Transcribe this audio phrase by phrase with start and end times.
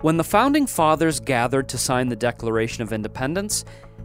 [0.00, 3.64] When the founding fathers gathered to sign the Declaration of Independence,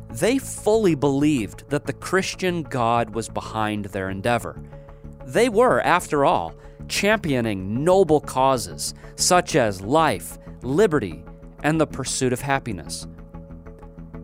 [0.10, 4.60] they fully believed that the Christian God was behind their endeavor.
[5.28, 6.56] They were, after all,
[6.88, 11.24] championing noble causes such as life, liberty,
[11.62, 13.08] and the pursuit of happiness.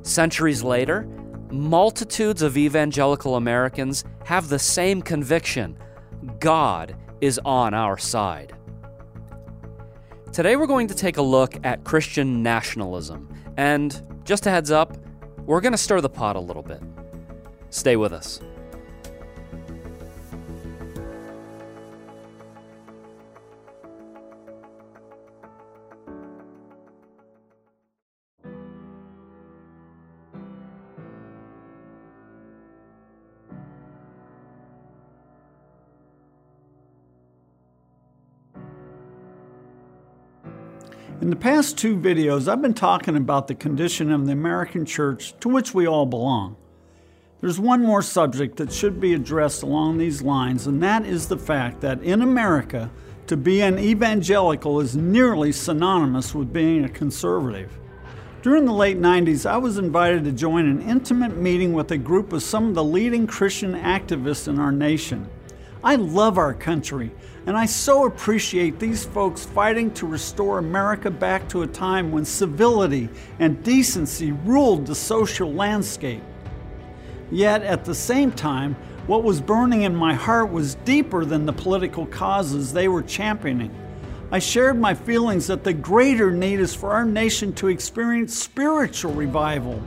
[0.02, 1.08] Centuries later,
[1.52, 5.78] multitudes of evangelical Americans have the same conviction
[6.40, 8.54] God is on our side.
[10.32, 14.96] Today, we're going to take a look at Christian nationalism, and just a heads up,
[15.48, 16.82] we're going to stir the pot a little bit.
[17.72, 18.40] Stay with us.
[41.22, 45.38] In the past two videos, I've been talking about the condition of the American church
[45.42, 46.56] to which we all belong.
[47.42, 51.38] There's one more subject that should be addressed along these lines, and that is the
[51.38, 52.90] fact that in America,
[53.28, 57.78] to be an evangelical is nearly synonymous with being a conservative.
[58.42, 62.32] During the late 90s, I was invited to join an intimate meeting with a group
[62.32, 65.30] of some of the leading Christian activists in our nation.
[65.84, 67.12] I love our country,
[67.50, 72.24] and I so appreciate these folks fighting to restore America back to a time when
[72.24, 76.22] civility and decency ruled the social landscape.
[77.32, 78.76] Yet at the same time,
[79.08, 83.76] what was burning in my heart was deeper than the political causes they were championing.
[84.32, 89.14] I shared my feelings that the greater need is for our nation to experience spiritual
[89.14, 89.82] revival.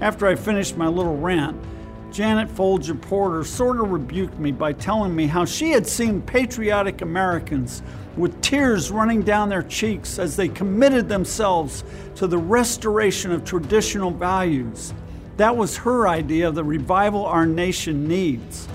[0.00, 1.62] After I finished my little rant,
[2.10, 7.02] Janet Folger Porter sort of rebuked me by telling me how she had seen patriotic
[7.02, 7.82] Americans
[8.16, 11.84] with tears running down their cheeks as they committed themselves
[12.16, 14.94] to the restoration of traditional values.
[15.36, 18.66] That was her idea of the revival our nation needs.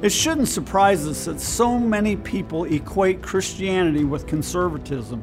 [0.00, 5.22] It shouldn't surprise us that so many people equate Christianity with conservatism.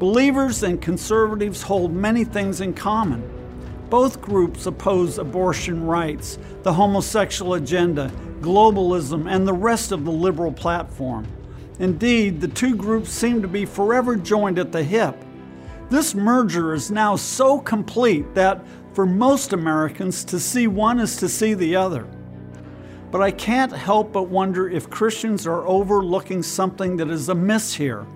[0.00, 3.22] Believers and conservatives hold many things in common.
[3.92, 8.10] Both groups oppose abortion rights, the homosexual agenda,
[8.40, 11.26] globalism, and the rest of the liberal platform.
[11.78, 15.22] Indeed, the two groups seem to be forever joined at the hip.
[15.90, 18.64] This merger is now so complete that
[18.94, 22.06] for most Americans, to see one is to see the other.
[23.10, 28.06] But I can't help but wonder if Christians are overlooking something that is amiss here.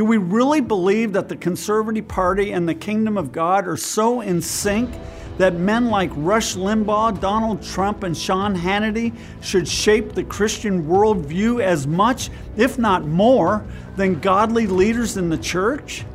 [0.00, 4.22] Do we really believe that the Conservative Party and the Kingdom of God are so
[4.22, 4.88] in sync
[5.36, 11.60] that men like Rush Limbaugh, Donald Trump, and Sean Hannity should shape the Christian worldview
[11.60, 13.62] as much, if not more,
[13.96, 16.06] than godly leaders in the church?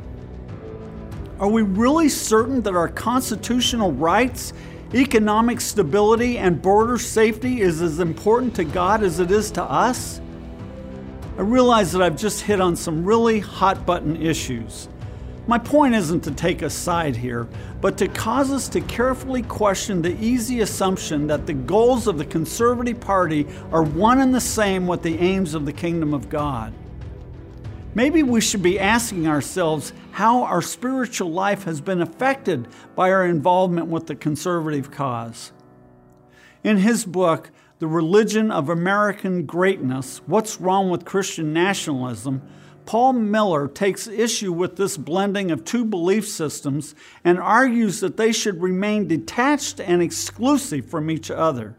[1.38, 4.52] Are we really certain that our constitutional rights,
[4.94, 10.20] economic stability, and border safety is as important to God as it is to us?
[11.38, 14.88] I realize that I've just hit on some really hot button issues.
[15.46, 17.46] My point isn't to take a side here,
[17.82, 22.24] but to cause us to carefully question the easy assumption that the goals of the
[22.24, 26.72] Conservative Party are one and the same with the aims of the kingdom of God.
[27.94, 33.26] Maybe we should be asking ourselves how our spiritual life has been affected by our
[33.26, 35.52] involvement with the conservative cause.
[36.64, 42.40] In his book, the Religion of American Greatness What's Wrong with Christian Nationalism,
[42.86, 48.32] Paul Miller takes issue with this blending of two belief systems and argues that they
[48.32, 51.74] should remain detached and exclusive from each other.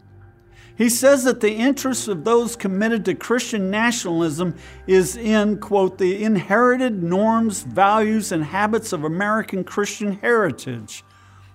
[0.76, 4.54] He says that the interest of those committed to Christian nationalism
[4.86, 11.02] is in, quote, the inherited norms, values, and habits of American Christian heritage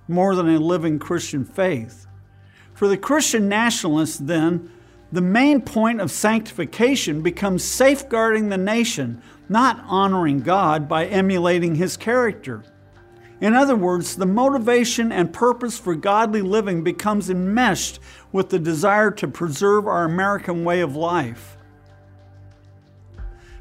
[0.10, 2.08] more than a living Christian faith.
[2.84, 4.70] For the Christian nationalist, then,
[5.10, 11.96] the main point of sanctification becomes safeguarding the nation, not honoring God by emulating his
[11.96, 12.62] character.
[13.40, 18.02] In other words, the motivation and purpose for godly living becomes enmeshed
[18.34, 21.56] with the desire to preserve our American way of life.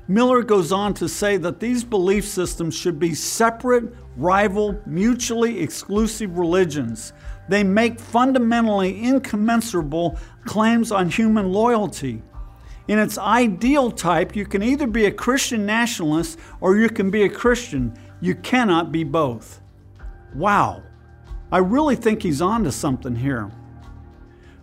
[0.08, 6.36] Miller goes on to say that these belief systems should be separate, rival, mutually exclusive
[6.36, 7.12] religions
[7.52, 12.22] they make fundamentally incommensurable claims on human loyalty.
[12.88, 17.24] In its ideal type, you can either be a Christian nationalist or you can be
[17.24, 17.94] a Christian.
[18.20, 19.60] You cannot be both.
[20.34, 20.82] Wow,
[21.50, 23.50] I really think he's on to something here.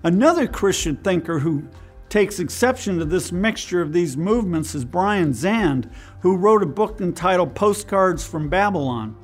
[0.03, 1.67] Another Christian thinker who
[2.09, 5.91] takes exception to this mixture of these movements is Brian Zahnd,
[6.21, 9.15] who wrote a book entitled Postcards from Babylon.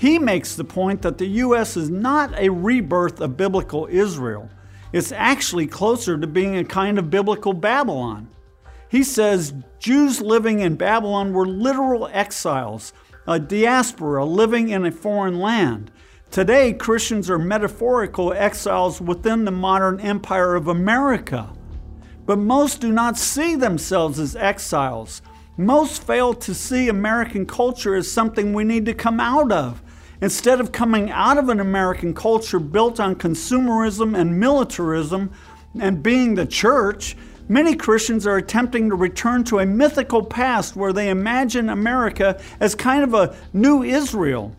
[0.00, 1.76] He makes the point that the U.S.
[1.76, 4.48] is not a rebirth of biblical Israel.
[4.94, 8.30] It's actually closer to being a kind of biblical Babylon.
[8.88, 12.94] He says Jews living in Babylon were literal exiles,
[13.26, 15.90] a diaspora living in a foreign land.
[16.30, 21.52] Today, Christians are metaphorical exiles within the modern empire of America.
[22.24, 25.20] But most do not see themselves as exiles.
[25.58, 29.82] Most fail to see American culture as something we need to come out of.
[30.22, 35.30] Instead of coming out of an American culture built on consumerism and militarism
[35.80, 37.16] and being the church,
[37.48, 42.74] many Christians are attempting to return to a mythical past where they imagine America as
[42.74, 44.54] kind of a new Israel.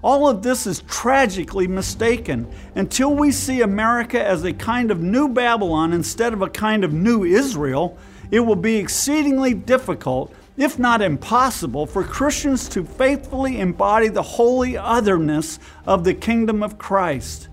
[0.00, 2.46] All of this is tragically mistaken.
[2.74, 6.92] Until we see America as a kind of new Babylon instead of a kind of
[6.92, 7.98] new Israel,
[8.30, 14.76] it will be exceedingly difficult if not impossible, for Christians to faithfully embody the holy
[14.76, 17.48] otherness of the kingdom of Christ.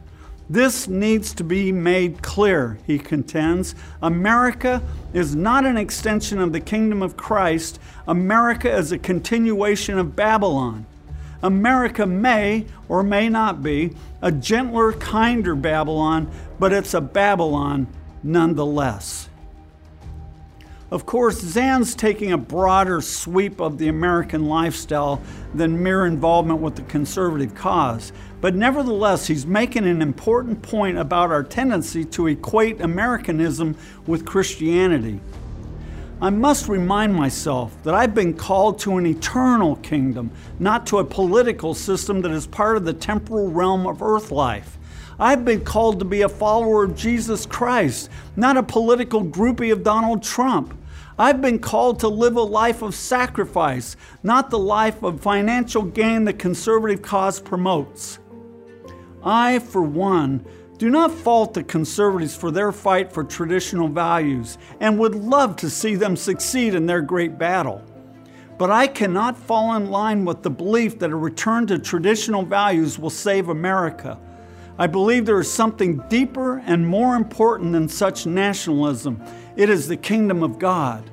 [0.49, 3.73] This needs to be made clear, he contends.
[4.01, 4.83] America
[5.13, 10.85] is not an extension of the kingdom of Christ, America is a continuation of Babylon.
[11.41, 17.87] America may or may not be a gentler, kinder Babylon, but it's a Babylon
[18.21, 19.29] nonetheless.
[20.91, 25.21] Of course, Zahnd's taking a broader sweep of the American lifestyle
[25.55, 28.11] than mere involvement with the conservative cause.
[28.41, 35.21] But nevertheless, he's making an important point about our tendency to equate Americanism with Christianity.
[36.21, 40.29] I must remind myself that I've been called to an eternal kingdom,
[40.59, 44.77] not to a political system that is part of the temporal realm of earth life.
[45.17, 49.83] I've been called to be a follower of Jesus Christ, not a political groupie of
[49.83, 50.77] Donald Trump.
[51.21, 56.23] I've been called to live a life of sacrifice, not the life of financial gain
[56.23, 58.17] the conservative cause promotes.
[59.23, 60.43] I, for one,
[60.79, 65.69] do not fault the conservatives for their fight for traditional values and would love to
[65.69, 67.83] see them succeed in their great battle.
[68.57, 72.97] But I cannot fall in line with the belief that a return to traditional values
[72.97, 74.19] will save America.
[74.79, 79.21] I believe there is something deeper and more important than such nationalism.
[79.55, 81.09] It is the kingdom of God.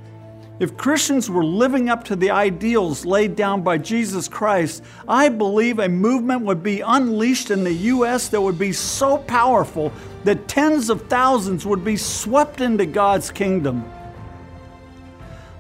[0.61, 5.79] If Christians were living up to the ideals laid down by Jesus Christ, I believe
[5.79, 8.29] a movement would be unleashed in the U.S.
[8.29, 9.93] that would be so powerful
[10.25, 13.89] that tens of thousands would be swept into God's kingdom.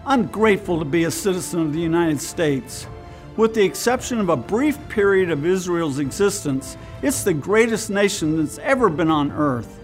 [0.05, 2.89] I'm grateful to be a citizen of the United States.
[3.37, 8.59] With the exception of a brief period of Israel's existence, it's the greatest nation that's
[8.59, 9.78] ever been on earth.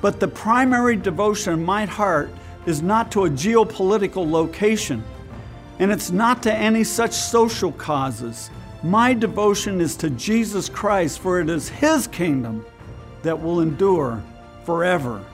[0.00, 2.30] But the primary devotion in my heart
[2.66, 5.04] is not to a geopolitical location,
[5.78, 8.50] and it's not to any such social causes.
[8.82, 12.64] My devotion is to Jesus Christ, for it is His kingdom
[13.22, 14.22] that will endure
[14.64, 15.24] forever.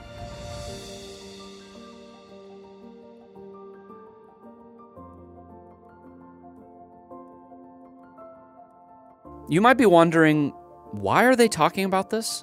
[9.49, 10.51] You might be wondering
[10.91, 12.43] why are they talking about this?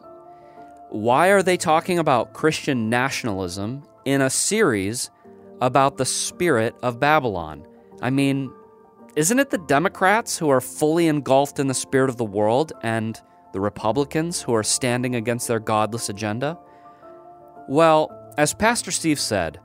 [0.93, 5.09] Why are they talking about Christian nationalism in a series
[5.61, 7.65] about the spirit of Babylon.
[8.01, 8.51] I mean,
[9.15, 13.19] isn't it the Democrats who are fully engulfed in the spirit of the world and
[13.53, 16.59] the Republicans who are standing against their godless agenda?
[17.69, 19.59] Well, as Pastor Steve said,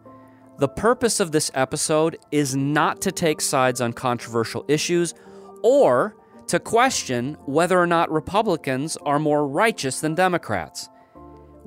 [0.59, 5.15] the purpose of this episode is not to take sides on controversial issues
[5.65, 6.15] or
[6.47, 10.89] to question whether or not Republicans are more righteous than Democrats.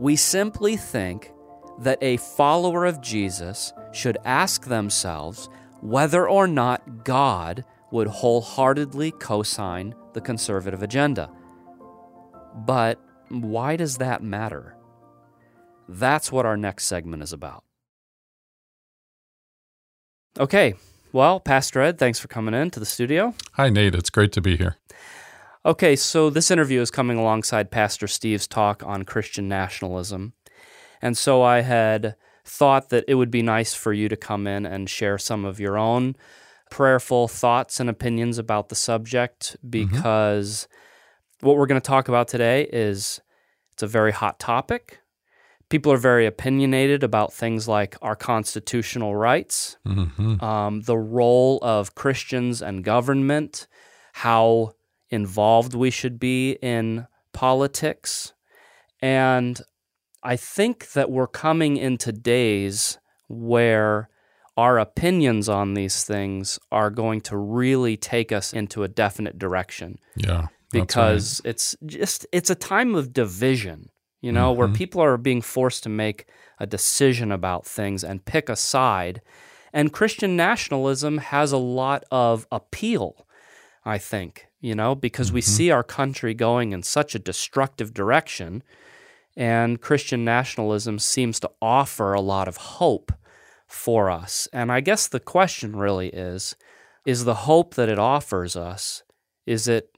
[0.02, 1.32] We simply think
[1.82, 5.48] that a follower of Jesus should ask themselves
[5.82, 11.30] whether or not God would wholeheartedly co sign the conservative agenda.
[12.56, 14.76] But why does that matter?
[15.88, 17.64] That's what our next segment is about.
[20.40, 20.74] Okay,
[21.12, 23.36] well, Pastor Ed, thanks for coming in to the studio.
[23.52, 23.94] Hi, Nate.
[23.94, 24.78] It's great to be here.
[25.64, 30.34] Okay, so this interview is coming alongside Pastor Steve's talk on Christian nationalism.
[31.04, 34.66] And so I had thought that it would be nice for you to come in
[34.66, 36.16] and share some of your own
[36.72, 39.70] prayerful thoughts and opinions about the subject mm-hmm.
[39.70, 41.48] because mm-hmm.
[41.48, 43.22] what we're going to talk about today is
[43.74, 45.00] it's a very hot topic.
[45.70, 50.44] People are very opinionated about things like our constitutional rights, mm-hmm.
[50.44, 53.68] um, the role of Christians and government,
[54.14, 54.74] how
[55.12, 58.34] involved we should be in politics.
[59.02, 59.62] And
[60.24, 64.10] I think that we're coming into days where
[64.58, 69.98] our opinions on these things are going to really take us into a definite direction.
[70.16, 70.48] Yeah.
[70.72, 71.50] Because right.
[71.50, 73.90] it's just it's a time of division,
[74.22, 74.60] you know, mm-hmm.
[74.60, 76.28] where people are being forced to make
[76.60, 79.22] a decision about things and pick a side.
[79.74, 83.26] And Christian nationalism has a lot of appeal,
[83.84, 85.36] I think, you know, because mm-hmm.
[85.36, 88.64] we see our country going in such a destructive direction.
[89.36, 93.12] And Christian nationalism seems to offer a lot of hope
[93.68, 94.48] for us.
[94.54, 96.56] And I guess the question really is
[97.06, 99.02] is the hope that it offers us,
[99.48, 99.98] is it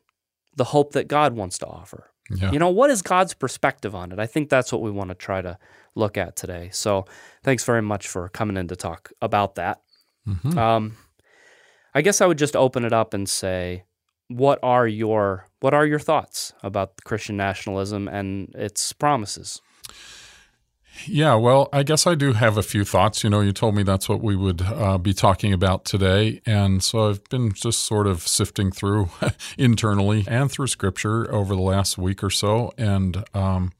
[0.55, 2.11] the hope that God wants to offer?
[2.29, 2.51] Yeah.
[2.51, 4.19] You know, what is God's perspective on it?
[4.19, 5.57] I think that's what we want to try to
[5.95, 6.69] look at today.
[6.71, 7.05] So
[7.43, 9.81] thanks very much for coming in to talk about that.
[10.25, 10.57] Mm-hmm.
[10.57, 10.95] Um,
[11.93, 13.83] I guess I would just open it up and say,
[14.27, 19.61] what are your what are your thoughts about Christian nationalism and its promises?
[21.05, 23.23] Yeah, well, I guess I do have a few thoughts.
[23.23, 26.41] You know, you told me that's what we would uh, be talking about today.
[26.45, 29.09] And so I've been just sort of sifting through
[29.57, 32.71] internally and through scripture over the last week or so.
[32.77, 33.73] And, um,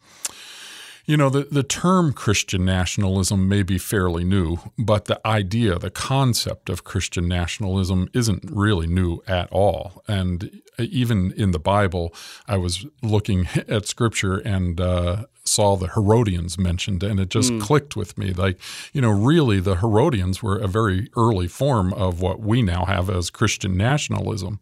[1.06, 5.90] you know, the, the term Christian nationalism may be fairly new, but the idea, the
[5.90, 10.02] concept of Christian nationalism isn't really new at all.
[10.08, 12.14] And even in the Bible,
[12.48, 17.62] I was looking at scripture and uh, saw the Herodians mentioned, and it just mm.
[17.62, 18.34] clicked with me.
[18.34, 18.58] Like,
[18.94, 23.10] you know, really, the Herodians were a very early form of what we now have
[23.10, 24.60] as Christian nationalism,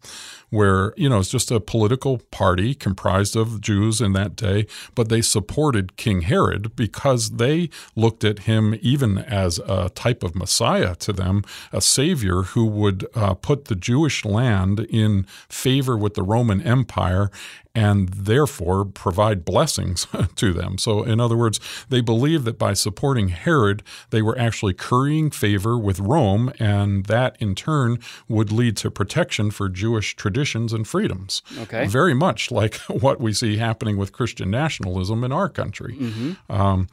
[0.50, 5.08] where, you know, it's just a political party comprised of Jews in that day, but
[5.08, 10.94] they supported King Herod because they looked at him even as a type of Messiah
[10.96, 16.22] to them, a savior who would uh, put the Jewish land in favor with the
[16.22, 17.30] Roman Empire
[17.74, 20.78] and therefore provide blessings to them.
[20.78, 25.78] So, in other words, they believed that by supporting Herod, they were actually currying favor
[25.78, 27.98] with Rome, and that in turn
[28.28, 31.42] would lead to protection for Jewish traditions and freedoms.
[31.60, 31.86] Okay.
[31.86, 35.96] Very much like what we see happening with Christian nationalism in our country.
[35.96, 36.52] Mm-hmm.
[36.52, 36.88] Um,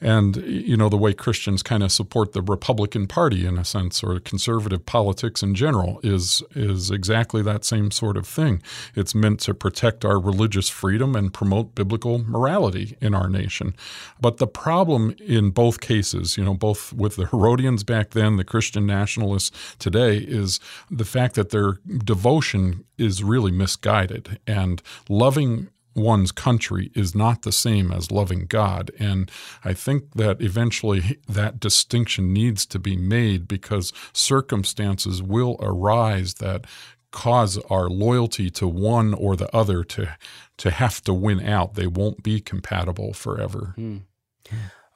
[0.00, 4.02] and, you know, the way Christians kind of support the Republican Party in a sense,
[4.02, 8.62] or conservative politics in general, is, is exactly that same sort of thing.
[8.94, 13.74] It's meant to protect our religious freedom and promote biblical morality in our nation.
[14.20, 18.44] But the problem in both cases, you know, both with the Herodians back then, the
[18.44, 20.60] Christian nationalists today, is
[20.90, 27.52] the fact that their devotion is really misguided and loving one's country is not the
[27.52, 28.90] same as loving God.
[28.98, 29.30] And
[29.64, 36.64] I think that eventually that distinction needs to be made because circumstances will arise that
[37.10, 40.16] cause our loyalty to one or the other to
[40.58, 41.74] to have to win out.
[41.74, 43.72] They won't be compatible forever.
[43.76, 43.98] Hmm.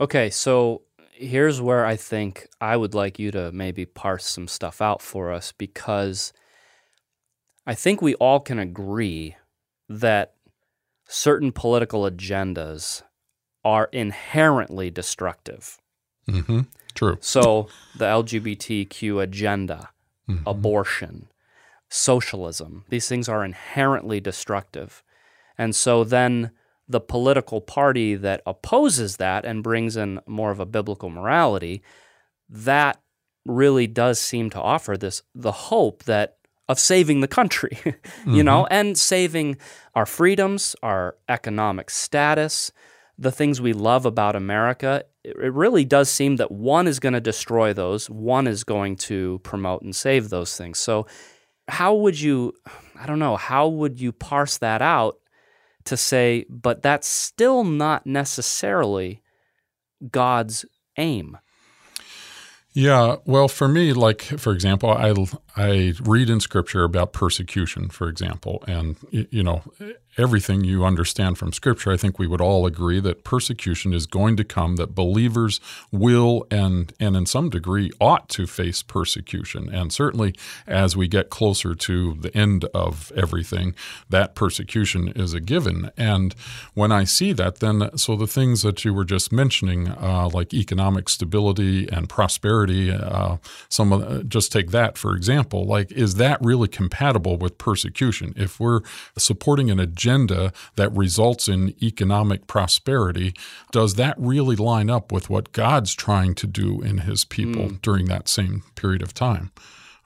[0.00, 4.82] Okay, so here's where I think I would like you to maybe parse some stuff
[4.82, 6.32] out for us because
[7.66, 9.36] I think we all can agree
[9.88, 10.34] that
[11.06, 13.02] certain political agendas
[13.64, 15.78] are inherently destructive.
[16.28, 16.60] Mm-hmm.
[16.94, 17.18] True.
[17.20, 19.90] So the LGBTQ agenda,
[20.28, 20.46] mm-hmm.
[20.46, 21.28] abortion,
[21.94, 22.84] socialism.
[22.88, 25.04] These things are inherently destructive.
[25.56, 26.50] And so then
[26.88, 31.82] the political party that opposes that and brings in more of a biblical morality,
[32.48, 33.00] that
[33.46, 38.40] really does seem to offer this the hope that of saving the country, you mm-hmm.
[38.40, 39.56] know, and saving
[39.94, 42.72] our freedoms, our economic status,
[43.16, 45.04] the things we love about America.
[45.22, 49.38] It really does seem that one is going to destroy those, one is going to
[49.44, 50.78] promote and save those things.
[50.78, 51.06] So
[51.68, 52.54] how would you,
[52.98, 55.16] I don't know, how would you parse that out
[55.84, 59.22] to say, but that's still not necessarily
[60.10, 60.64] God's
[60.96, 61.38] aim?
[62.72, 65.12] Yeah, well, for me, like for example, I
[65.56, 69.62] I read in Scripture about persecution, for example, and you know
[70.16, 74.36] everything you understand from Scripture, I think we would all agree that persecution is going
[74.36, 79.68] to come, that believers will and, and in some degree ought to face persecution.
[79.74, 80.34] And certainly
[80.66, 83.74] as we get closer to the end of everything,
[84.08, 85.90] that persecution is a given.
[85.96, 86.34] And
[86.74, 90.54] when I see that, then so the things that you were just mentioning, uh, like
[90.54, 96.14] economic stability and prosperity, uh, some of, uh, just take that for example, like is
[96.14, 98.32] that really compatible with persecution?
[98.36, 98.80] If we're
[99.18, 103.34] supporting an agenda agenda that results in economic prosperity,
[103.72, 107.82] does that really line up with what God's trying to do in his people mm.
[107.82, 109.50] during that same period of time?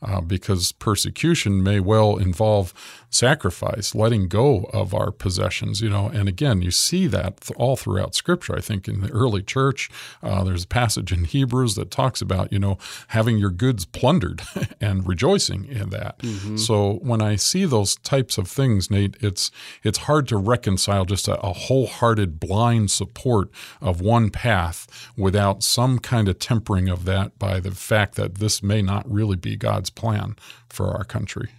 [0.03, 2.73] Uh, because persecution may well involve
[3.11, 6.09] sacrifice, letting go of our possessions, you know.
[6.09, 8.57] And again, you see that th- all throughout Scripture.
[8.57, 9.91] I think in the early church,
[10.23, 12.79] uh, there's a passage in Hebrews that talks about, you know,
[13.09, 14.43] having your goods plundered
[14.81, 16.19] and rejoicing in that.
[16.19, 16.57] Mm-hmm.
[16.57, 19.51] So when I see those types of things, Nate, it's
[19.83, 23.51] it's hard to reconcile just a, a wholehearted blind support
[23.81, 28.63] of one path without some kind of tempering of that by the fact that this
[28.63, 30.37] may not really be God's plan
[30.69, 31.51] for our country.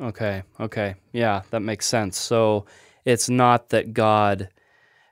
[0.00, 0.42] Okay.
[0.60, 0.94] Okay.
[1.12, 2.18] Yeah, that makes sense.
[2.18, 2.66] So
[3.04, 4.48] it's not that God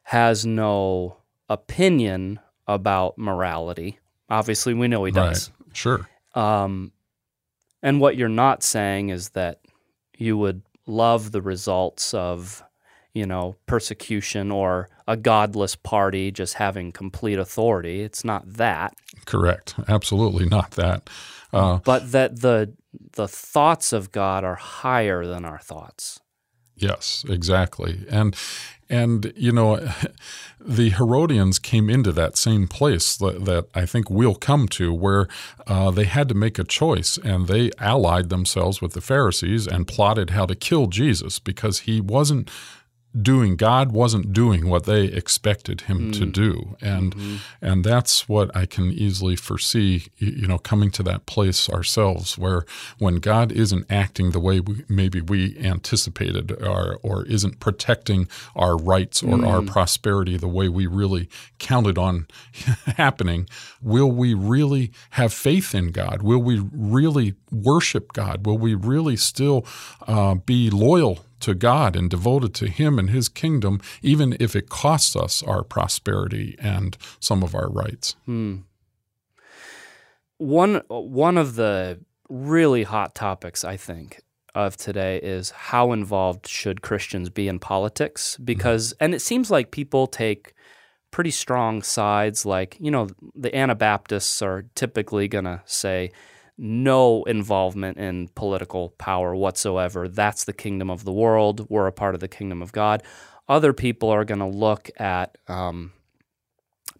[0.04, 1.16] has no
[1.48, 3.98] opinion about morality.
[4.28, 5.50] Obviously, we know he does.
[5.50, 5.76] Right.
[5.76, 6.08] Sure.
[6.34, 6.92] Um,
[7.82, 9.60] and what you're not saying is that
[10.16, 12.62] you would love the results of,
[13.12, 18.02] you know, persecution or a godless party just having complete authority.
[18.02, 18.94] It's not that.
[19.24, 19.74] Correct.
[19.88, 21.08] Absolutely not that.
[21.52, 22.74] Uh, but that the
[23.12, 26.20] the thoughts of God are higher than our thoughts.
[26.76, 28.04] Yes, exactly.
[28.10, 28.36] And
[28.88, 29.76] and you know,
[30.60, 35.28] the Herodians came into that same place that, that I think we'll come to, where
[35.66, 39.88] uh, they had to make a choice, and they allied themselves with the Pharisees and
[39.88, 42.50] plotted how to kill Jesus because he wasn't
[43.22, 46.18] doing God wasn't doing what they expected him mm.
[46.18, 47.36] to do and mm-hmm.
[47.62, 52.64] and that's what I can easily foresee you know coming to that place ourselves where
[52.98, 58.76] when God isn't acting the way we, maybe we anticipated or or isn't protecting our
[58.76, 59.48] rights or mm.
[59.48, 62.26] our prosperity the way we really counted on
[62.96, 63.48] happening
[63.80, 69.16] will we really have faith in God will we really worship God will we really
[69.16, 69.64] still
[70.06, 74.68] uh, be loyal to God and devoted to Him and His kingdom, even if it
[74.68, 78.16] costs us our prosperity and some of our rights.
[78.26, 78.58] Hmm.
[80.38, 84.20] One one of the really hot topics, I think,
[84.56, 88.34] of today is how involved should Christians be in politics?
[88.34, 88.44] Mm-hmm.
[88.44, 89.04] Because, mm-hmm.
[89.04, 90.52] and it seems like people take
[91.12, 92.44] pretty strong sides.
[92.44, 96.10] Like, you know, the Anabaptists are typically going to say,
[96.58, 100.08] no involvement in political power whatsoever.
[100.08, 101.66] That's the kingdom of the world.
[101.68, 103.02] We're a part of the kingdom of God.
[103.48, 105.92] Other people are going to look at um,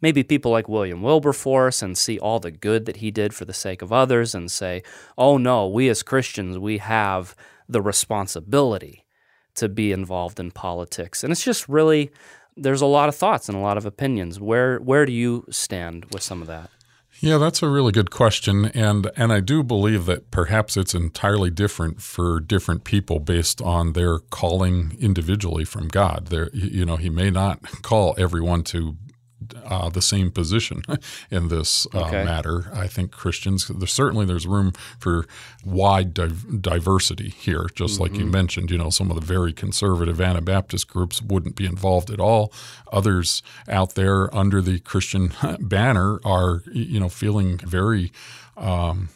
[0.00, 3.54] maybe people like William Wilberforce and see all the good that he did for the
[3.54, 4.82] sake of others and say,
[5.16, 7.34] oh no, we as Christians, we have
[7.68, 9.04] the responsibility
[9.54, 11.24] to be involved in politics.
[11.24, 12.10] And it's just really,
[12.56, 14.38] there's a lot of thoughts and a lot of opinions.
[14.38, 16.70] Where, where do you stand with some of that?
[17.20, 21.50] Yeah, that's a really good question, and and I do believe that perhaps it's entirely
[21.50, 26.26] different for different people based on their calling individually from God.
[26.26, 28.96] There, you know, He may not call everyone to
[29.64, 30.82] uh, the same position
[31.30, 32.24] in this uh, okay.
[32.24, 32.70] matter.
[32.72, 35.26] I think Christians, there's, certainly there's room for
[35.64, 38.02] wide div- diversity here, just mm-hmm.
[38.02, 38.30] like you mm-hmm.
[38.30, 38.70] mentioned.
[38.70, 42.52] You know, some of the very conservative Anabaptist groups wouldn't be involved at all.
[42.92, 48.12] Others out there under the Christian banner are, you know, feeling very
[48.56, 49.10] um,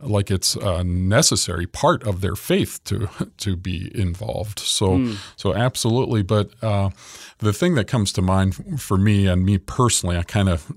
[0.00, 4.58] like it's a necessary part of their faith to to be involved.
[4.58, 5.16] So mm.
[5.36, 6.22] so absolutely.
[6.22, 6.90] But uh,
[7.38, 10.72] the thing that comes to mind for me and me personally, I kind of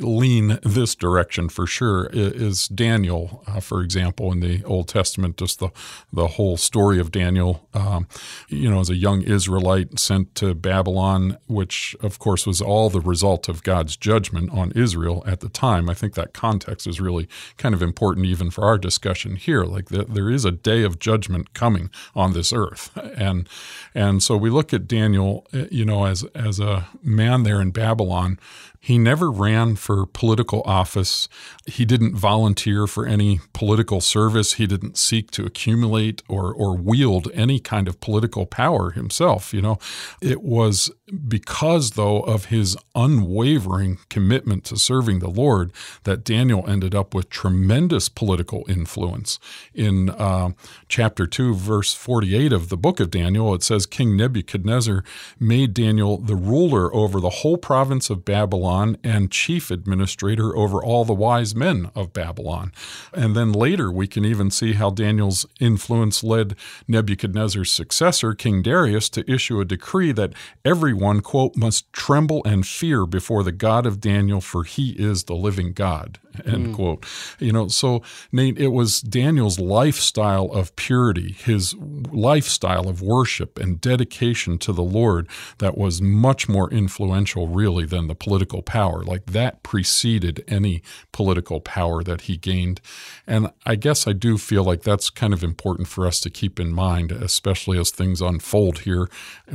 [0.00, 5.58] lean this direction for sure is Daniel, uh, for example, in the Old Testament, just
[5.58, 5.70] the,
[6.12, 8.06] the whole story of Daniel, um,
[8.48, 13.00] you know, as a young Israelite sent to Babylon, which of course was all the
[13.00, 15.90] result of God's judgment on Israel at the time.
[15.90, 19.64] I think that context is really kind of important even for our discussion here.
[19.64, 22.90] Like the, there is a day of judgment coming on this earth.
[23.18, 23.48] And,
[23.94, 27.72] and so we look at Daniel, uh, you know, as, as a man there in
[27.72, 28.38] Babylon
[28.80, 31.28] he never ran for political office.
[31.66, 34.54] He didn't volunteer for any political service.
[34.54, 39.52] He didn't seek to accumulate or, or wield any kind of political power himself.
[39.52, 39.78] You know,
[40.22, 40.92] it was
[41.26, 45.72] because, though, of his unwavering commitment to serving the Lord
[46.04, 49.40] that Daniel ended up with tremendous political influence.
[49.74, 50.50] In uh,
[50.88, 55.02] chapter 2, verse 48 of the book of Daniel, it says King Nebuchadnezzar
[55.40, 61.04] made Daniel the ruler over the whole province of Babylon and chief administrator over all
[61.04, 62.72] the wise men of Babylon.
[63.12, 66.54] And then later, we can even see how Daniel's influence led
[66.86, 73.06] Nebuchadnezzar's successor, King Darius, to issue a decree that everyone, quote, must tremble and fear
[73.06, 76.74] before the God of Daniel, for he is the living God, end hmm.
[76.74, 77.06] quote.
[77.38, 83.80] You know, so Nate, it was Daniel's lifestyle of purity, his lifestyle of worship and
[83.80, 89.02] dedication to the Lord that was much more influential, really, than the political power.
[89.02, 92.80] Like that preceded any political power that he gained.
[93.26, 96.60] And I guess I do feel like that's kind of important for us to keep
[96.60, 99.08] in mind, especially as things unfold here.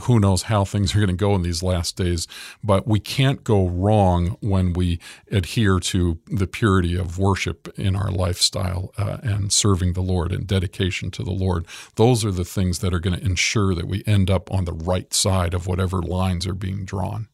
[0.04, 2.28] Who knows how things are going to go in these last days,
[2.63, 5.00] but we can't go wrong when we
[5.32, 10.47] adhere to the purity of worship in our lifestyle uh, and serving the Lord and
[10.47, 11.65] dedication to the Lord.
[11.95, 14.73] Those are the things that are going to ensure that we end up on the
[14.73, 17.27] right side of whatever lines are being drawn.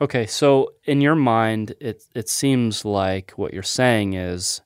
[0.00, 4.60] Okay, so in your mind, it it seems like what you're saying is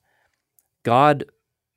[0.83, 1.25] God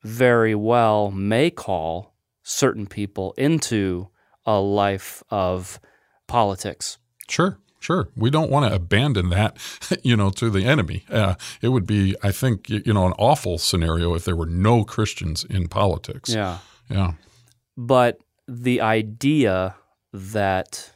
[0.02, 4.08] very well may call certain people into
[4.46, 5.78] a life of
[6.26, 6.98] politics.
[7.28, 7.58] Sure.
[7.80, 9.56] Sure, we don't want to abandon that,
[10.02, 11.04] you know, to the enemy.
[11.10, 14.84] Uh, it would be, I think, you know, an awful scenario if there were no
[14.84, 16.28] Christians in politics.
[16.28, 17.12] Yeah, yeah.
[17.76, 19.76] But the idea
[20.12, 20.92] that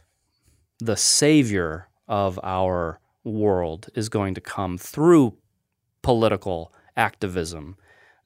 [0.78, 5.38] the savior of our world is going to come through
[6.02, 7.76] political activism,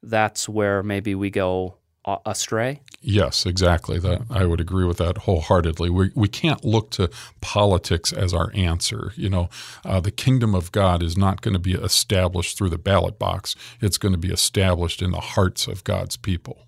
[0.03, 1.78] that's where maybe we go
[2.25, 2.81] astray?
[3.01, 3.99] Yes, exactly.
[3.99, 5.89] That I would agree with that wholeheartedly.
[5.89, 7.09] We we can't look to
[7.41, 9.13] politics as our answer.
[9.15, 9.49] You know,
[9.85, 13.55] uh, the kingdom of God is not going to be established through the ballot box.
[13.81, 16.65] It's going to be established in the hearts of God's people.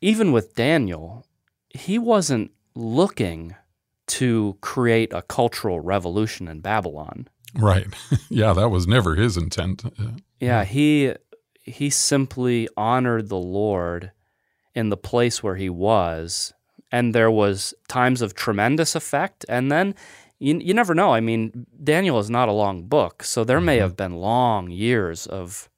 [0.00, 1.26] Even with Daniel,
[1.70, 3.54] he wasn't looking
[4.06, 7.28] to create a cultural revolution in Babylon.
[7.54, 7.86] Right.
[8.28, 9.84] yeah, that was never his intent.
[10.40, 11.14] Yeah, he
[11.68, 14.12] he simply honored the Lord
[14.74, 16.52] in the place where he was.
[16.90, 19.44] And there was times of tremendous effect.
[19.48, 19.94] And then
[20.38, 21.12] you, you never know.
[21.12, 23.22] I mean, Daniel is not a long book.
[23.22, 23.66] So there mm-hmm.
[23.66, 25.68] may have been long years of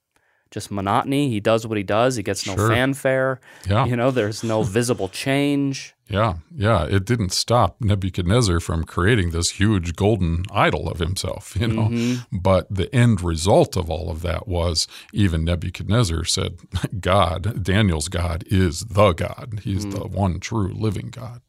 [0.50, 1.28] just monotony.
[1.28, 2.16] He does what he does.
[2.16, 2.68] He gets no sure.
[2.68, 3.40] fanfare.
[3.68, 3.86] Yeah.
[3.86, 5.94] You know, there's no visible change.
[6.08, 6.86] Yeah, yeah.
[6.86, 11.82] It didn't stop Nebuchadnezzar from creating this huge golden idol of himself, you know.
[11.82, 12.38] Mm-hmm.
[12.38, 16.58] But the end result of all of that was even Nebuchadnezzar said,
[17.00, 19.60] God, Daniel's God, is the God.
[19.62, 19.98] He's mm-hmm.
[19.98, 21.42] the one true living God.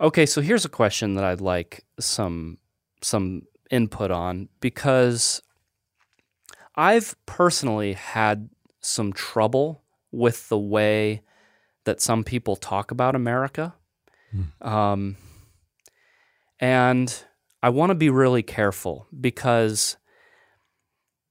[0.00, 2.58] Okay, so here's a question that I'd like some
[3.02, 5.42] some input on because
[6.76, 8.48] I've personally had
[8.80, 11.22] some trouble with the way
[11.84, 13.74] that some people talk about America.
[14.34, 14.66] Mm.
[14.66, 15.16] Um,
[16.58, 17.24] and
[17.62, 19.96] I want to be really careful because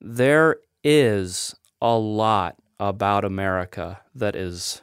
[0.01, 4.81] there is a lot about America that is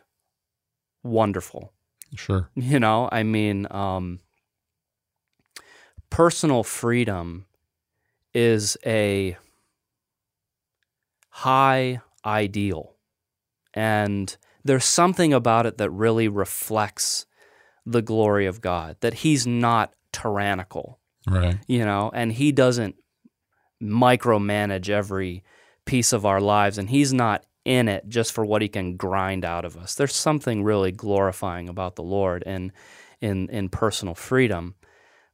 [1.03, 1.73] wonderful.
[2.15, 2.51] Sure.
[2.55, 4.21] You know, I mean, um,
[6.11, 7.47] personal freedom
[8.33, 9.37] is a
[11.37, 12.97] high ideal.
[13.75, 17.27] And there's something about it that really reflects
[17.85, 20.99] the glory of God, that He's not tyrannical.
[21.29, 21.59] Right.
[21.69, 22.97] You know, and He doesn't
[23.83, 25.45] micromanage every
[25.85, 29.45] piece of our lives, and He's not in it just for what He can grind
[29.45, 29.95] out of us.
[29.95, 32.73] There's something really glorifying about the Lord and
[33.21, 34.75] in, in personal freedom.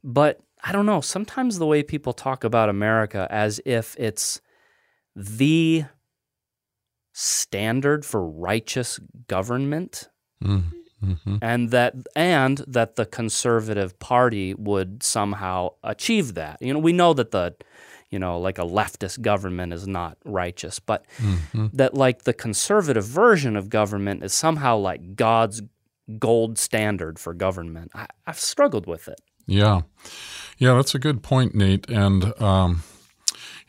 [0.03, 4.41] But I don't know, sometimes the way people talk about America as if it's
[5.15, 5.85] the
[7.13, 8.99] standard for righteous
[9.29, 10.09] government.
[10.43, 11.37] Mm-hmm.
[11.43, 16.63] And that and that the conservative party would somehow achieve that.
[16.63, 17.57] You know, we know that the
[18.13, 21.69] you know, like a leftist government is not righteous, but mm-hmm.
[21.73, 25.63] that like the conservative version of government is somehow like God's
[26.19, 27.91] gold standard for government.
[27.95, 29.21] I, have struggled with it.
[29.47, 29.83] Yeah.
[30.59, 31.89] Yeah, that's a good point, Nate.
[31.89, 32.83] And um,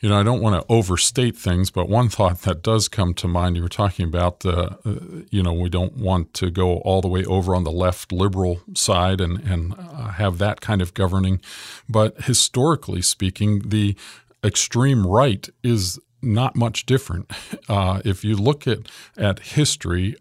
[0.03, 3.25] you know, I don't want to overstate things, but one thought that does come to
[3.25, 4.95] mind, you were talking about, uh, uh,
[5.29, 8.59] you know, we don't want to go all the way over on the left liberal
[8.73, 11.39] side and, and uh, have that kind of governing.
[11.87, 13.95] But historically speaking, the
[14.43, 17.31] extreme right is not much different.
[17.69, 18.79] Uh, if you look at,
[19.17, 20.17] at history,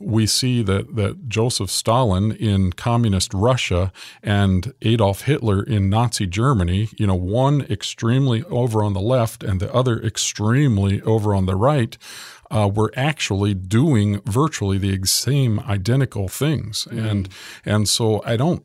[0.00, 6.88] we see that, that Joseph Stalin in communist Russia and Adolf Hitler in Nazi Germany,
[6.96, 11.56] you know, one extremely over on the left and the other extremely over on the
[11.56, 11.98] right,
[12.50, 16.86] uh, were actually doing virtually the same identical things.
[16.90, 17.10] Mm.
[17.10, 17.28] And
[17.64, 18.64] and so I don't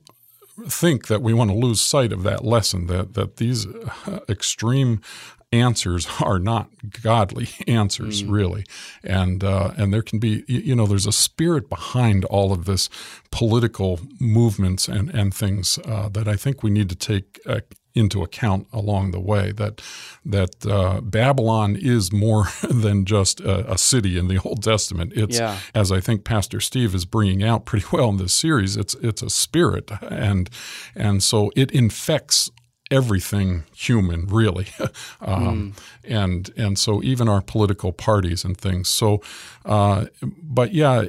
[0.67, 5.01] think that we want to lose sight of that lesson that that these uh, extreme
[5.51, 6.69] answers are not
[7.01, 8.31] godly answers, mm.
[8.31, 8.65] really.
[9.03, 12.89] And uh, and there can be, you know, there's a spirit behind all of this
[13.31, 17.61] political movements and and things uh, that I think we need to take uh,
[17.95, 19.81] into account along the way that
[20.25, 25.13] that uh, Babylon is more than just a, a, city in the Old Testament.
[25.15, 25.59] It's yeah.
[25.73, 28.77] as I think Pastor Steve is bringing out pretty well in this series.
[28.77, 30.49] It's it's a spirit, and
[30.95, 32.51] and so it infects
[32.91, 34.67] everything human, really,
[35.21, 35.83] um, mm.
[36.03, 38.89] and and so even our political parties and things.
[38.89, 39.21] So,
[39.65, 41.05] uh, but yeah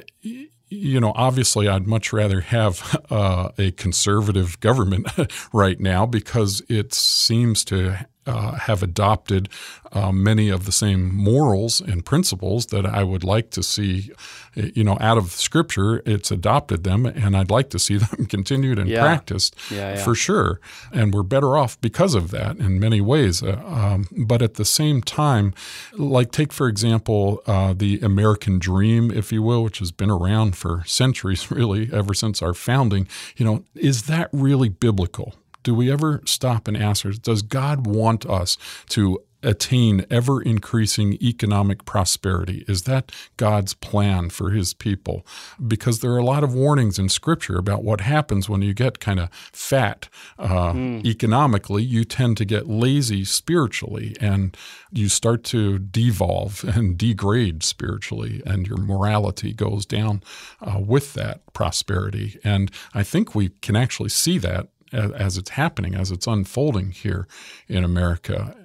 [0.71, 5.07] you know, obviously, I'd much rather have uh, a conservative government
[5.53, 9.49] right now because it seems to uh, have adopted
[9.93, 14.11] uh, many of the same morals and principles that I would like to see,
[14.55, 16.01] you know, out of Scripture.
[16.05, 19.01] It's adopted them, and I'd like to see them continued and yeah.
[19.01, 20.03] practiced yeah, yeah.
[20.03, 20.59] for sure.
[20.91, 23.41] And we're better off because of that in many ways.
[23.43, 25.53] Uh, um, but at the same time,
[25.93, 30.55] like take for example uh, the American dream, if you will, which has been around
[30.55, 33.07] for centuries, really, ever since our founding.
[33.35, 35.35] You know, is that really biblical?
[35.63, 38.57] Do we ever stop and ask ourselves, does God want us
[38.89, 42.63] to attain ever increasing economic prosperity?
[42.67, 45.25] Is that God's plan for his people?
[45.65, 48.99] Because there are a lot of warnings in scripture about what happens when you get
[48.99, 51.05] kind of fat uh, mm.
[51.05, 51.83] economically.
[51.83, 54.55] You tend to get lazy spiritually and
[54.91, 60.21] you start to devolve and degrade spiritually, and your morality goes down
[60.61, 62.39] uh, with that prosperity.
[62.43, 66.91] And I think we can actually see that as, as it's happening, as it's unfolding
[66.91, 67.27] here
[67.67, 68.55] in America.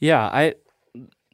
[0.00, 0.54] Yeah, I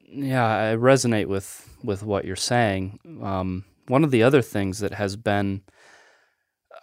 [0.06, 2.98] yeah I resonate with with what you're saying.
[3.22, 5.62] Um, one of the other things that has been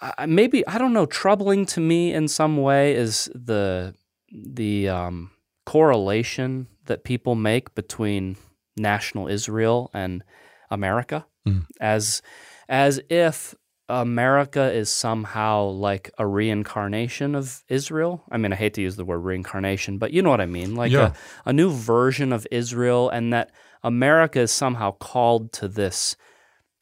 [0.01, 3.95] uh, maybe I don't know troubling to me in some way is the
[4.31, 5.31] the um,
[5.65, 8.37] correlation that people make between
[8.77, 10.23] national Israel and
[10.71, 11.65] America mm.
[11.81, 12.21] as
[12.67, 13.55] as if
[13.89, 18.23] America is somehow like a reincarnation of Israel.
[18.31, 20.75] I mean, I hate to use the word reincarnation, but you know what I mean.
[20.75, 21.13] Like yeah.
[21.45, 23.51] a, a new version of Israel, and that
[23.83, 26.15] America is somehow called to this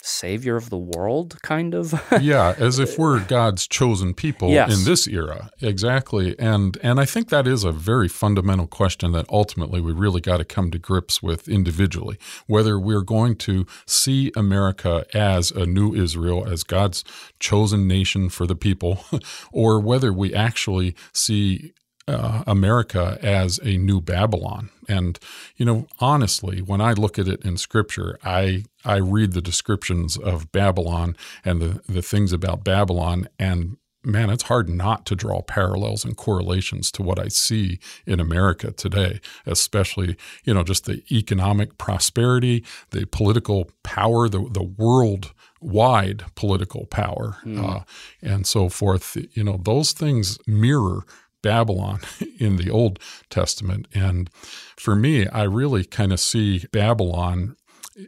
[0.07, 2.01] savior of the world, kind of.
[2.21, 4.77] yeah, as if we're God's chosen people yes.
[4.77, 5.51] in this era.
[5.61, 6.37] Exactly.
[6.39, 10.37] And and I think that is a very fundamental question that ultimately we really got
[10.37, 12.17] to come to grips with individually.
[12.47, 17.03] Whether we're going to see America as a new Israel, as God's
[17.39, 19.03] chosen nation for the people,
[19.51, 21.73] or whether we actually see
[22.07, 24.69] uh, America as a new Babylon.
[24.87, 25.19] And
[25.57, 30.17] you know, honestly, when I look at it in Scripture, I I read the descriptions
[30.17, 35.41] of Babylon and the the things about Babylon, and man, it's hard not to draw
[35.41, 40.15] parallels and correlations to what I see in America today, especially,
[40.45, 47.37] you know, just the economic prosperity, the political power, the, the world wide political power,
[47.43, 47.61] mm.
[47.63, 47.83] uh,
[48.21, 49.17] and so forth.
[49.33, 51.03] You know, those things mirror
[51.41, 51.99] Babylon
[52.39, 53.87] in the Old Testament.
[53.93, 54.29] And
[54.77, 57.56] for me, I really kind of see Babylon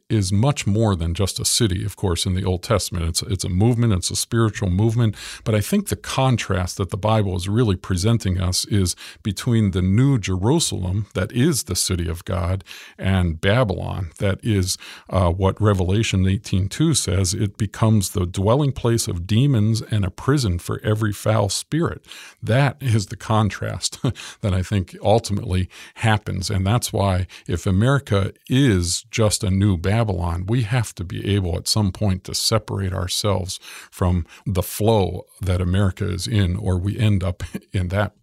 [0.09, 3.05] is much more than just a city, of course, in the Old Testament.
[3.07, 5.15] It's, it's a movement, it's a spiritual movement.
[5.43, 9.81] But I think the contrast that the Bible is really presenting us is between the
[9.81, 12.63] new Jerusalem, that is the city of God,
[12.97, 14.77] and Babylon, that is
[15.09, 17.33] uh, what Revelation 18.2 says.
[17.33, 22.05] It becomes the dwelling place of demons and a prison for every foul spirit.
[22.41, 23.99] That is the contrast
[24.41, 26.49] that I think ultimately happens.
[26.49, 31.57] And that's why if America is just a new Babylon, we have to be able
[31.57, 33.59] at some point to separate ourselves
[33.91, 38.13] from the flow that America is in, or we end up in that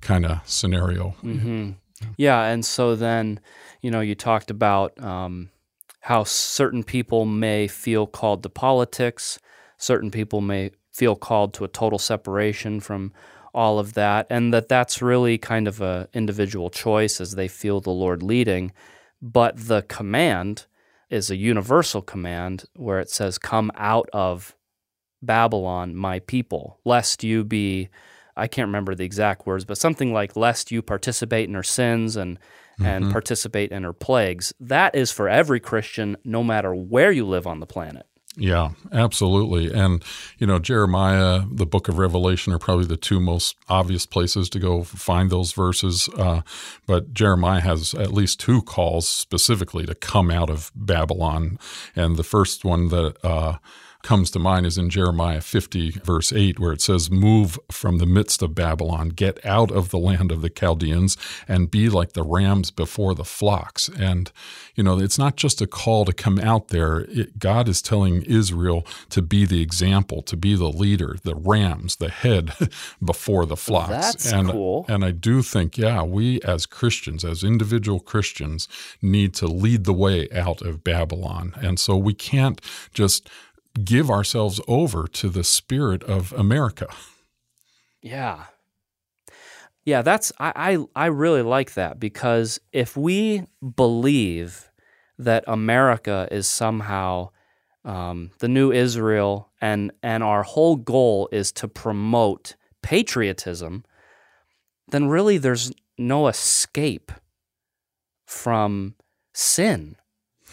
[0.00, 1.14] kind of scenario.
[1.22, 1.72] Mm-hmm.
[2.16, 2.42] Yeah.
[2.44, 3.40] And so then,
[3.80, 5.50] you know, you talked about um,
[6.00, 9.38] how certain people may feel called to politics,
[9.78, 13.12] certain people may feel called to a total separation from
[13.52, 17.80] all of that, and that that's really kind of a individual choice as they feel
[17.80, 18.70] the Lord leading.
[19.22, 20.66] But the command
[21.10, 24.56] is a universal command where it says, Come out of
[25.22, 27.88] Babylon, my people, lest you be,
[28.36, 32.16] I can't remember the exact words, but something like, lest you participate in her sins
[32.16, 32.86] and, mm-hmm.
[32.86, 34.52] and participate in her plagues.
[34.60, 38.06] That is for every Christian, no matter where you live on the planet.
[38.38, 39.72] Yeah, absolutely.
[39.72, 40.04] And,
[40.38, 44.58] you know, Jeremiah, the book of Revelation are probably the two most obvious places to
[44.58, 46.08] go find those verses.
[46.18, 46.42] Uh,
[46.86, 51.58] but Jeremiah has at least two calls specifically to come out of Babylon.
[51.94, 53.56] And the first one that, uh,
[54.06, 58.06] comes to mind is in Jeremiah 50, verse 8, where it says, Move from the
[58.06, 61.16] midst of Babylon, get out of the land of the Chaldeans,
[61.48, 63.88] and be like the rams before the flocks.
[63.88, 64.30] And,
[64.76, 67.00] you know, it's not just a call to come out there.
[67.08, 71.96] It, God is telling Israel to be the example, to be the leader, the rams,
[71.96, 72.52] the head
[73.04, 73.90] before the flocks.
[73.90, 74.86] That's and, cool.
[74.88, 78.68] And I do think, yeah, we as Christians, as individual Christians,
[79.02, 81.54] need to lead the way out of Babylon.
[81.60, 82.60] And so we can't
[82.94, 83.28] just
[83.84, 86.88] give ourselves over to the spirit of America.
[88.02, 88.44] Yeah.
[89.84, 90.52] Yeah, that's I,
[90.94, 93.42] I I really like that because if we
[93.76, 94.70] believe
[95.18, 97.30] that America is somehow
[97.84, 103.84] um, the new Israel and and our whole goal is to promote patriotism,
[104.88, 107.12] then really there's no escape
[108.26, 108.96] from
[109.32, 109.96] sin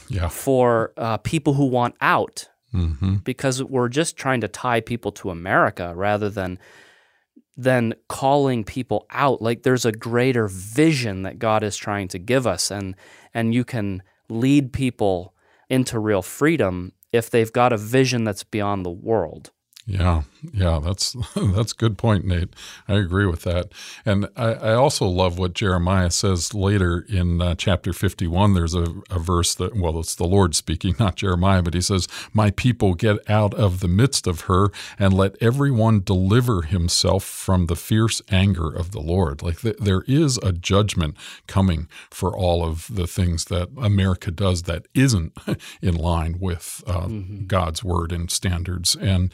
[0.10, 0.28] Yeah.
[0.30, 5.30] for uh, people who want out hmm because we're just trying to tie people to
[5.30, 6.60] America rather than
[7.56, 12.48] than calling people out like there's a greater vision that God is trying to give
[12.48, 12.96] us and
[13.34, 15.34] and you can lead people
[15.70, 19.52] into real freedom if they've got a vision that's beyond the world.
[19.86, 20.22] Yeah,
[20.54, 22.56] yeah, that's that's a good point, Nate.
[22.88, 23.74] I agree with that,
[24.06, 28.54] and I, I also love what Jeremiah says later in uh, chapter fifty-one.
[28.54, 32.08] There's a, a verse that, well, it's the Lord speaking, not Jeremiah, but he says,
[32.32, 37.65] "My people get out of the midst of her, and let everyone deliver himself from
[37.65, 41.17] the fierce anger of the Lord." Like th- there is a judgment
[41.48, 45.38] coming for all of the things that America does that isn't
[45.82, 47.10] in line with uh,
[47.48, 49.30] God's word and standards, and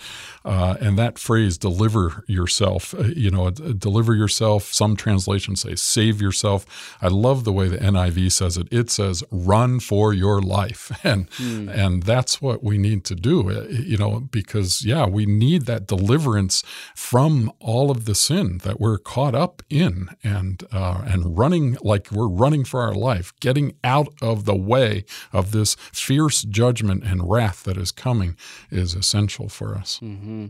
[0.45, 4.73] uh, and that phrase "deliver yourself," uh, you know, deliver yourself.
[4.73, 8.67] Some translations say "save yourself." I love the way the NIV says it.
[8.71, 13.49] It says "run for your life," and and that's what we need to do.
[13.49, 16.63] uh, You know, because yeah, we need that deliverance
[16.95, 22.09] from all of the sin that we're caught up in, and uh, and running like
[22.11, 27.29] we're running for our life, getting out of the way of this fierce judgment and
[27.29, 28.35] wrath that is coming
[28.71, 29.99] is essential for us.
[30.29, 30.47] Mm-hmm.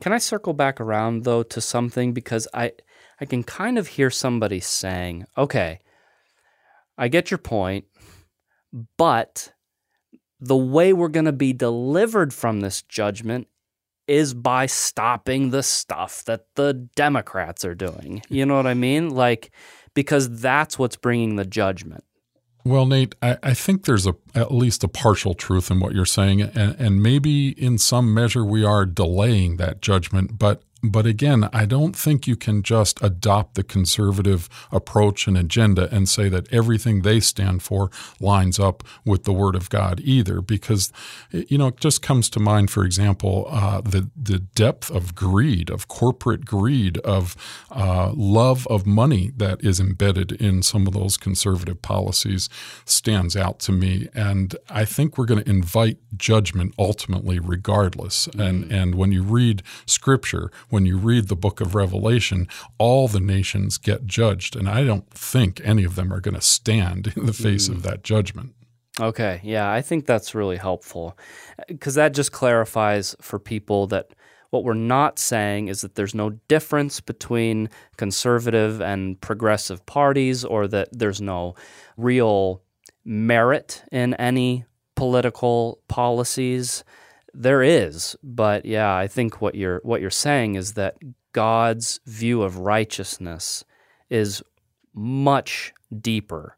[0.00, 2.72] Can I circle back around though to something because I
[3.20, 5.80] I can kind of hear somebody saying, "Okay,
[6.96, 7.86] I get your point,
[8.96, 9.52] but
[10.40, 13.48] the way we're going to be delivered from this judgment
[14.06, 19.10] is by stopping the stuff that the Democrats are doing." You know what I mean?
[19.10, 19.50] Like
[19.94, 22.04] because that's what's bringing the judgment.
[22.64, 26.04] Well, Nate, I, I think there's a at least a partial truth in what you're
[26.04, 30.38] saying, and, and maybe in some measure we are delaying that judgment.
[30.38, 35.88] But but again, I don't think you can just adopt the conservative approach and agenda
[35.92, 40.40] and say that everything they stand for lines up with the Word of God either,
[40.40, 40.92] because
[41.32, 45.68] you know it just comes to mind, for example, uh, the the depth of greed,
[45.68, 47.36] of corporate greed, of
[47.70, 52.48] uh, love of money that is embedded in some of those conservative policies
[52.84, 58.28] stands out to me, and I think we're going to invite judgment ultimately, regardless.
[58.28, 63.20] And and when you read Scripture when you read the book of Revelation, all the
[63.20, 64.56] nations get judged.
[64.56, 67.76] And I don't think any of them are going to stand in the face of
[67.76, 67.82] hmm.
[67.82, 68.54] that judgment.
[69.00, 71.16] Okay, yeah, I think that's really helpful
[71.68, 74.12] because that just clarifies for people that
[74.50, 80.66] what we're not saying is that there's no difference between conservative and progressive parties or
[80.68, 81.54] that there's no
[81.96, 82.62] real
[83.04, 84.64] merit in any
[84.96, 86.82] political policies.
[87.40, 90.96] There is, but yeah, I think what you're what you're saying is that
[91.32, 93.64] God's view of righteousness
[94.10, 94.42] is
[94.92, 96.56] much deeper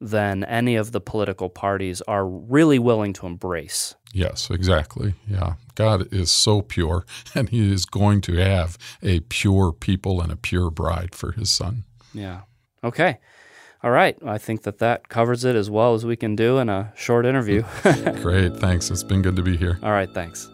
[0.00, 3.94] than any of the political parties are really willing to embrace.
[4.12, 5.14] Yes, exactly.
[5.28, 5.54] Yeah.
[5.76, 7.04] God is so pure,
[7.34, 11.48] and He is going to have a pure people and a pure bride for His
[11.48, 11.84] Son.
[12.12, 12.40] Yeah.
[12.82, 13.18] Okay.
[13.82, 14.16] All right.
[14.26, 17.24] I think that that covers it as well as we can do in a short
[17.26, 17.62] interview.
[18.22, 18.56] Great.
[18.56, 18.90] Thanks.
[18.90, 19.78] It's been good to be here.
[19.82, 20.12] All right.
[20.12, 20.48] Thanks.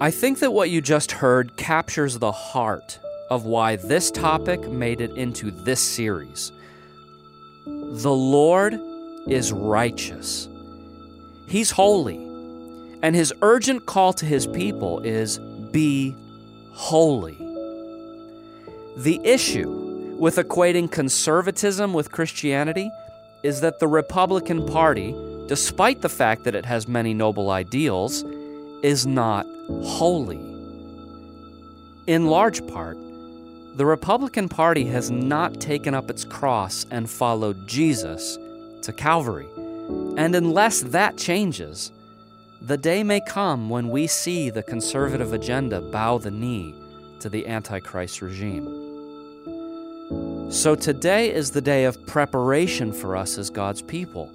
[0.00, 2.98] I think that what you just heard captures the heart
[3.30, 6.52] of why this topic made it into this series.
[7.64, 8.78] The Lord
[9.28, 10.48] is righteous,
[11.46, 12.16] He's holy,
[13.02, 15.38] and His urgent call to His people is
[15.70, 16.16] be
[16.72, 17.41] holy.
[18.96, 22.90] The issue with equating conservatism with Christianity
[23.42, 25.14] is that the Republican Party,
[25.48, 28.22] despite the fact that it has many noble ideals,
[28.82, 29.46] is not
[29.82, 30.40] holy.
[32.06, 32.98] In large part,
[33.76, 38.36] the Republican Party has not taken up its cross and followed Jesus
[38.82, 39.48] to Calvary.
[40.18, 41.92] And unless that changes,
[42.60, 46.74] the day may come when we see the conservative agenda bow the knee
[47.20, 48.81] to the Antichrist regime.
[50.52, 54.30] So today is the day of preparation for us as God's people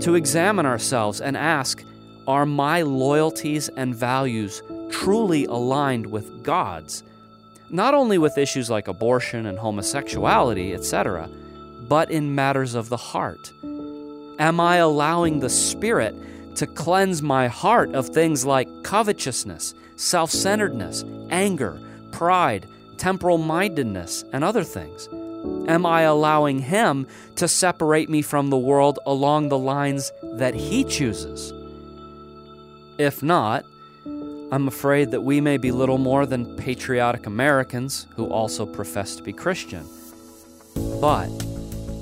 [0.00, 1.84] to examine ourselves and ask
[2.26, 7.04] Are my loyalties and values truly aligned with God's?
[7.70, 11.30] Not only with issues like abortion and homosexuality, etc.,
[11.88, 13.52] but in matters of the heart.
[14.40, 16.16] Am I allowing the Spirit
[16.56, 22.66] to cleanse my heart of things like covetousness, self centeredness, anger, pride,
[22.98, 25.08] temporal mindedness, and other things?
[25.68, 30.84] Am I allowing Him to separate me from the world along the lines that He
[30.84, 31.52] chooses?
[32.98, 33.64] If not,
[34.52, 39.22] I'm afraid that we may be little more than patriotic Americans who also profess to
[39.22, 39.86] be Christian.
[41.00, 41.28] But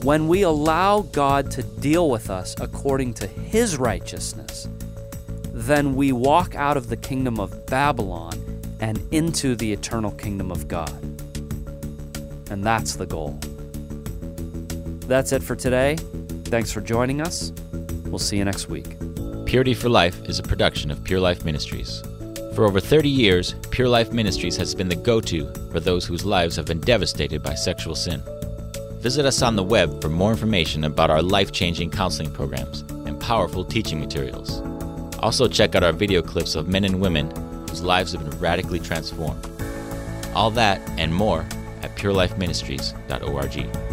[0.03, 4.69] when we allow God to deal with us according to His righteousness,
[5.53, 8.40] then we walk out of the kingdom of Babylon
[8.81, 10.91] and into the eternal kingdom of God.
[12.51, 13.39] And that's the goal.
[15.07, 15.97] That's it for today.
[16.45, 17.53] Thanks for joining us.
[18.07, 18.97] We'll see you next week.
[19.45, 22.03] Purity for Life is a production of Pure Life Ministries.
[22.55, 26.25] For over 30 years, Pure Life Ministries has been the go to for those whose
[26.25, 28.23] lives have been devastated by sexual sin.
[29.01, 33.19] Visit us on the web for more information about our life changing counseling programs and
[33.21, 34.61] powerful teaching materials.
[35.21, 37.33] Also, check out our video clips of men and women
[37.71, 39.49] whose lives have been radically transformed.
[40.35, 41.47] All that and more
[41.83, 43.90] at purelifeministries.org.